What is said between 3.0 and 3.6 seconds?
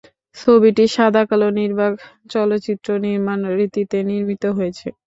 নির্মাণ